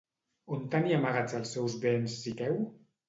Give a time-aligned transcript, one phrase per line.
[0.55, 2.59] On tenia amagats els seus béns Siqueu?